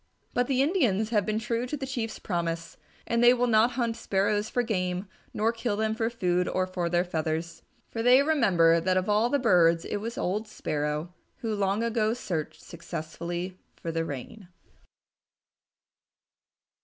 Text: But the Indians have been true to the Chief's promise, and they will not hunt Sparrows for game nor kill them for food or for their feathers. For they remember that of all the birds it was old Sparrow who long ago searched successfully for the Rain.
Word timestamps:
But 0.33 0.47
the 0.47 0.63
Indians 0.63 1.11
have 1.11 1.27
been 1.27 1.37
true 1.37 1.67
to 1.67 1.77
the 1.77 1.85
Chief's 1.85 2.17
promise, 2.17 2.75
and 3.05 3.23
they 3.23 3.35
will 3.35 3.45
not 3.45 3.73
hunt 3.73 3.95
Sparrows 3.95 4.49
for 4.49 4.63
game 4.63 5.07
nor 5.31 5.51
kill 5.53 5.77
them 5.77 5.93
for 5.93 6.09
food 6.09 6.47
or 6.47 6.65
for 6.65 6.89
their 6.89 7.03
feathers. 7.03 7.61
For 7.91 8.01
they 8.01 8.23
remember 8.23 8.79
that 8.81 8.97
of 8.97 9.07
all 9.07 9.29
the 9.29 9.37
birds 9.37 9.85
it 9.85 9.97
was 9.97 10.17
old 10.17 10.47
Sparrow 10.47 11.13
who 11.41 11.53
long 11.53 11.83
ago 11.83 12.15
searched 12.15 12.63
successfully 12.63 13.59
for 13.75 13.91
the 13.91 14.03
Rain. 14.03 14.47